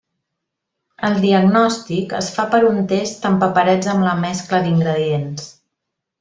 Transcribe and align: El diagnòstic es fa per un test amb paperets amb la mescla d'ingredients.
El 1.09 1.17
diagnòstic 1.25 2.15
es 2.21 2.29
fa 2.37 2.45
per 2.55 2.61
un 2.71 2.81
test 2.93 3.29
amb 3.31 3.45
paperets 3.45 3.93
amb 3.93 4.09
la 4.09 4.15
mescla 4.25 4.63
d'ingredients. 4.65 5.47